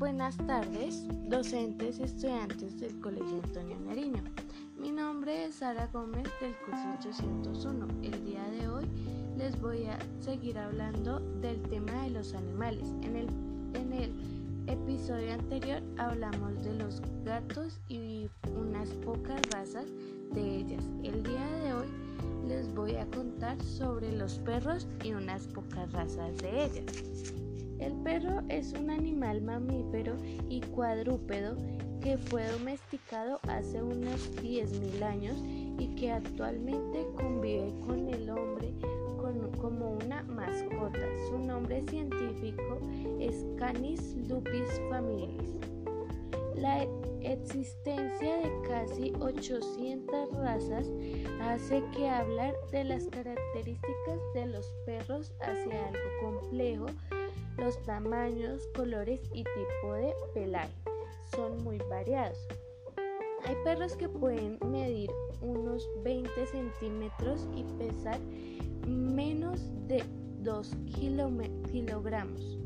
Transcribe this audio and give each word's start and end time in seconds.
Buenas 0.00 0.38
tardes, 0.46 1.04
docentes 1.28 1.98
y 1.98 2.04
estudiantes 2.04 2.80
del 2.80 2.98
Colegio 3.00 3.42
Antonio 3.44 3.78
Nariño. 3.80 4.22
Mi 4.78 4.90
nombre 4.90 5.44
es 5.44 5.56
Sara 5.56 5.90
Gómez 5.92 6.26
del 6.40 6.54
curso 6.64 6.88
801. 7.00 7.86
El 8.02 8.24
día 8.24 8.42
de 8.48 8.66
hoy 8.66 8.86
les 9.36 9.60
voy 9.60 9.84
a 9.84 9.98
seguir 10.20 10.56
hablando 10.56 11.20
del 11.42 11.60
tema 11.64 12.04
de 12.04 12.12
los 12.12 12.32
animales. 12.32 12.88
En 13.02 13.14
el, 13.14 13.28
en 13.74 13.92
el 13.92 14.68
episodio 14.68 15.34
anterior 15.34 15.82
hablamos 15.98 16.64
de 16.64 16.72
los 16.76 17.02
gatos 17.26 17.78
y 17.90 18.30
unas 18.58 18.88
pocas 19.04 19.42
razas 19.50 19.84
de 20.32 20.60
ellas. 20.60 20.82
El 21.04 21.22
día 21.22 21.46
de 21.62 21.74
hoy 21.74 21.88
les 22.48 22.74
voy 22.74 22.96
a 22.96 23.04
contar 23.10 23.62
sobre 23.62 24.10
los 24.12 24.38
perros 24.38 24.88
y 25.04 25.12
unas 25.12 25.46
pocas 25.48 25.92
razas 25.92 26.38
de 26.38 26.64
ellas. 26.64 27.30
El 27.80 27.94
perro 28.02 28.42
es 28.48 28.72
un 28.74 28.90
animal 28.90 29.40
mamífero 29.42 30.16
y 30.48 30.60
cuadrúpedo 30.60 31.56
que 32.00 32.16
fue 32.16 32.46
domesticado 32.46 33.40
hace 33.48 33.82
unos 33.82 34.30
10.000 34.42 35.02
años 35.02 35.42
y 35.78 35.94
que 35.96 36.12
actualmente 36.12 37.06
convive 37.16 37.74
con 37.86 38.08
el 38.08 38.30
hombre 38.30 38.74
como 39.60 39.92
una 39.92 40.22
mascota. 40.24 40.98
Su 41.28 41.38
nombre 41.38 41.82
científico 41.88 42.80
es 43.18 43.46
Canis 43.58 44.16
lupus 44.28 44.80
familis. 44.88 45.58
La 46.56 46.86
existencia 47.22 48.36
de 48.38 48.50
casi 48.68 49.12
800 49.20 50.32
razas 50.36 50.90
hace 51.42 51.82
que 51.96 52.08
hablar 52.08 52.54
de 52.70 52.84
las 52.84 53.06
características 53.06 54.20
de 54.34 54.46
los 54.46 54.66
perros 54.84 55.32
hacia 55.40 55.86
algo 55.86 56.00
complejo 56.22 56.86
los 57.56 57.80
tamaños, 57.82 58.66
colores 58.74 59.20
y 59.32 59.44
tipo 59.44 59.92
de 59.94 60.14
pelaje 60.34 60.72
son 61.34 61.62
muy 61.62 61.78
variados. 61.90 62.38
Hay 63.46 63.56
perros 63.64 63.94
que 63.96 64.08
pueden 64.08 64.58
medir 64.70 65.10
unos 65.40 65.88
20 66.04 66.46
centímetros 66.46 67.48
y 67.56 67.64
pesar 67.78 68.18
menos 68.86 69.60
de 69.88 70.04
2 70.42 70.76
kilogramos, 71.70 72.58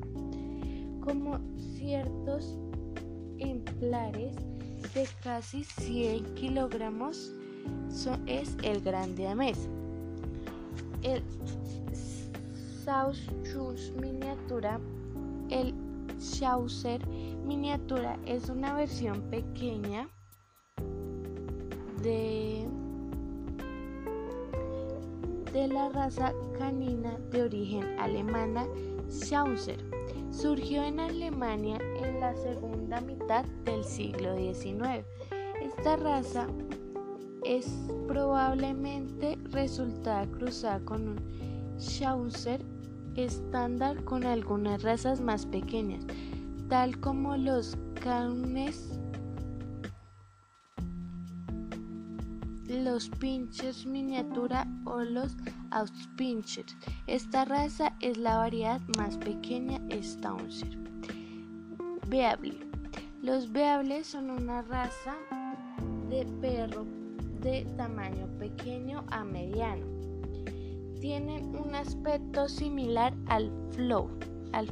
como 1.00 1.38
ciertos 1.76 2.58
ejemplares 3.38 4.34
de 4.94 5.08
casi 5.22 5.64
100 5.64 6.34
kilogramos 6.34 7.32
es 8.26 8.56
el 8.62 8.80
grande 8.82 9.28
amés. 9.28 9.69
El 11.02 11.22
Sauschus 12.84 13.92
miniatura. 13.98 14.78
El 15.48 15.74
Schnauzer 16.20 17.00
miniatura 17.46 18.18
es 18.26 18.50
una 18.50 18.74
versión 18.74 19.22
pequeña 19.30 20.06
de, 22.02 22.66
de 25.50 25.68
la 25.68 25.88
raza 25.88 26.34
canina 26.58 27.16
de 27.30 27.44
origen 27.44 27.98
alemana 27.98 28.66
Schnauzer. 29.10 29.78
Surgió 30.30 30.82
en 30.82 31.00
Alemania 31.00 31.78
en 32.02 32.20
la 32.20 32.34
segunda 32.34 33.00
mitad 33.00 33.46
del 33.64 33.82
siglo 33.82 34.36
XIX. 34.36 35.06
Esta 35.62 35.96
raza 35.96 36.46
es 37.44 37.66
probablemente 38.06 39.38
resultada 39.52 40.26
cruzada 40.26 40.80
con 40.80 41.08
un 41.08 41.78
Schnauzer 41.78 42.73
estándar 43.16 44.02
con 44.04 44.24
algunas 44.24 44.82
razas 44.82 45.20
más 45.20 45.46
pequeñas, 45.46 46.04
tal 46.68 46.98
como 47.00 47.36
los 47.36 47.76
caunes, 48.00 48.98
los 52.66 53.08
pinchers 53.08 53.86
miniatura 53.86 54.66
o 54.84 55.00
los 55.00 55.36
auspinchers. 55.70 56.76
Esta 57.06 57.44
raza 57.44 57.94
es 58.00 58.16
la 58.19 58.38
variedad 58.38 58.80
más 58.98 59.16
pequeña 59.19 59.80
Stauncher. 60.03 60.78
Beable. 62.08 62.58
Los 63.22 63.50
Beables 63.50 64.06
son 64.06 64.30
una 64.30 64.62
raza 64.62 65.14
de 66.10 66.26
perro 66.41 66.84
de 67.41 67.66
tamaño 67.76 68.26
pequeño 68.38 69.04
a 69.10 69.24
mediano 69.24 69.94
tienen 71.04 71.54
un 71.54 71.75
aspecto 71.75 72.48
similar 72.48 73.12
al 73.26 73.53
flow, 73.72 74.09
al 74.53 74.70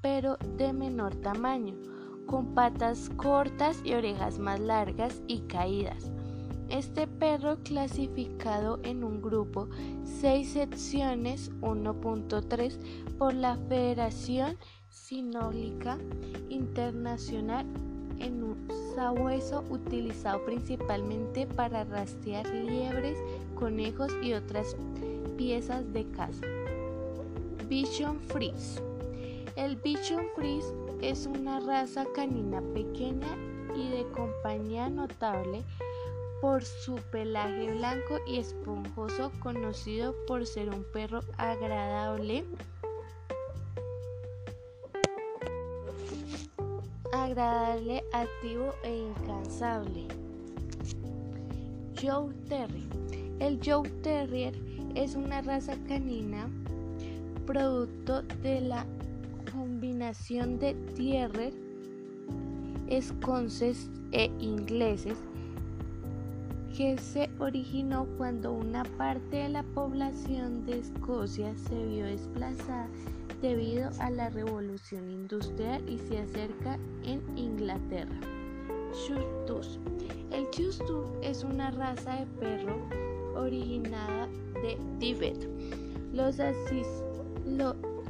pero 0.00 0.36
de 0.56 0.72
menor 0.72 1.14
tamaño, 1.14 1.76
con 2.26 2.52
patas 2.52 3.08
cortas 3.16 3.80
y 3.84 3.94
orejas 3.94 4.40
más 4.40 4.58
largas 4.58 5.22
y 5.28 5.42
caídas. 5.42 6.10
Este 6.70 7.06
perro 7.06 7.58
clasificado 7.62 8.80
en 8.82 9.04
un 9.04 9.22
grupo 9.22 9.68
6 10.02 10.54
secciones 10.54 11.52
1.3 11.60 12.78
por 13.18 13.34
la 13.34 13.56
Federación 13.68 14.58
Sinólica 14.88 15.98
Internacional 16.48 17.64
en 18.18 18.42
un 18.42 18.68
sabueso 18.94 19.64
utilizado 19.70 20.44
principalmente 20.44 21.46
para 21.46 21.84
rastrear 21.84 22.46
liebres, 22.48 23.18
conejos 23.62 24.12
y 24.20 24.32
otras 24.32 24.74
piezas 25.36 25.92
de 25.92 26.04
caza. 26.10 26.44
Bichon 27.68 28.20
Frise. 28.22 28.82
El 29.54 29.76
Bichon 29.76 30.24
Frise 30.34 30.74
es 31.00 31.26
una 31.26 31.60
raza 31.60 32.04
canina 32.12 32.60
pequeña 32.74 33.36
y 33.76 33.88
de 33.88 34.04
compañía 34.10 34.90
notable 34.90 35.62
por 36.40 36.64
su 36.64 36.96
pelaje 37.12 37.72
blanco 37.72 38.18
y 38.26 38.38
esponjoso, 38.38 39.30
conocido 39.38 40.12
por 40.26 40.44
ser 40.44 40.68
un 40.68 40.84
perro 40.92 41.20
agradable 41.38 42.44
agradable, 47.12 48.02
activo 48.12 48.74
e 48.82 48.96
incansable. 48.96 50.08
Joe 51.94 52.34
Terrier. 52.48 53.31
El 53.42 53.58
Joe 53.60 53.90
Terrier 54.04 54.54
es 54.94 55.16
una 55.16 55.42
raza 55.42 55.76
canina 55.88 56.48
producto 57.44 58.22
de 58.40 58.60
la 58.60 58.86
combinación 59.52 60.60
de 60.60 60.74
Terrier, 60.94 61.52
esconces 62.86 63.90
e 64.12 64.30
ingleses 64.38 65.18
que 66.76 66.96
se 66.98 67.28
originó 67.40 68.06
cuando 68.16 68.52
una 68.52 68.84
parte 68.96 69.38
de 69.38 69.48
la 69.48 69.64
población 69.64 70.64
de 70.64 70.78
Escocia 70.78 71.52
se 71.56 71.84
vio 71.86 72.04
desplazada 72.06 72.86
debido 73.40 73.90
a 73.98 74.08
la 74.10 74.30
revolución 74.30 75.10
industrial 75.10 75.82
y 75.88 75.98
se 75.98 76.18
acerca 76.18 76.78
en 77.02 77.20
Inglaterra. 77.36 78.20
Chustus. 78.92 79.80
El 80.30 80.48
Chustus 80.50 81.06
es 81.22 81.42
una 81.42 81.72
raza 81.72 82.20
de 82.20 82.26
perro 82.38 83.11
originada 83.34 84.28
de 84.62 84.78
Tibet. 84.98 85.48
Los, 86.12 86.38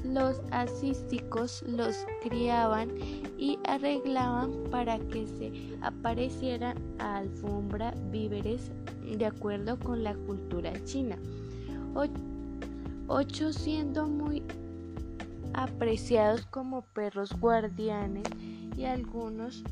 los 0.05 0.41
asísticos 0.51 1.63
los 1.67 2.05
criaban 2.23 2.91
y 3.39 3.59
arreglaban 3.67 4.53
para 4.71 4.99
que 4.99 5.27
se 5.27 5.77
aparecieran 5.81 6.77
a 6.99 7.19
alfombra 7.19 7.95
víveres 8.11 8.71
de 9.03 9.27
acuerdo 9.27 9.79
con 9.79 10.03
la 10.03 10.15
cultura 10.15 10.73
china. 10.85 11.17
ocho 13.09 13.53
siendo 13.53 14.09
muy 14.09 14.43
apreciados 15.55 16.47
como 16.47 16.83
perros 16.83 17.33
guardianes 17.39 18.25
y 18.77 18.85
algunos, 18.85 19.65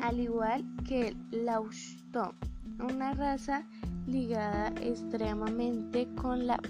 al 0.00 0.20
igual 0.20 0.64
que 0.86 1.08
el 1.08 1.44
Lauston, 1.44 2.32
una 2.78 3.14
raza 3.14 3.66
ligada 4.06 4.68
extremadamente 4.80 6.06
con 6.14 6.46
la 6.46 6.60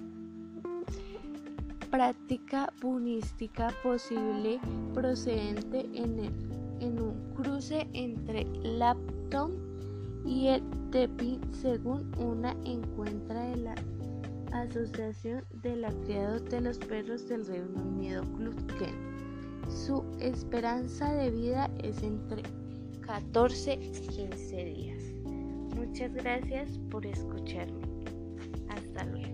práctica 1.90 2.72
bunística 2.80 3.72
posible 3.82 4.60
procedente 4.92 5.86
en, 5.94 6.18
en 6.80 7.00
un 7.00 7.34
cruce 7.34 7.86
entre 7.92 8.44
Lapton 8.62 9.52
y 10.24 10.48
el 10.48 10.62
Tepi 10.90 11.38
según 11.52 12.10
una 12.18 12.56
encuentra 12.64 13.42
de 13.48 13.56
la 13.56 13.74
Asociación 14.52 15.44
de 15.62 15.76
la 15.76 15.90
Criados 16.04 16.44
de 16.46 16.60
los 16.60 16.78
Perros 16.78 17.28
del 17.28 17.44
Reino 17.46 17.82
Unido 17.82 18.22
Club 18.36 18.54
Su 19.68 20.04
esperanza 20.20 21.12
de 21.12 21.30
vida 21.30 21.70
es 21.82 22.02
entre 22.02 22.42
14 23.00 23.74
y 23.74 23.90
15 23.90 24.64
días. 24.64 25.13
Muchas 25.74 26.12
gracias 26.14 26.78
por 26.90 27.04
escucharme. 27.04 27.80
Hasta 28.68 29.04
luego. 29.04 29.33